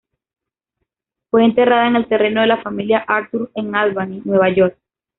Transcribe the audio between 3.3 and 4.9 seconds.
en Albany, Nueva York.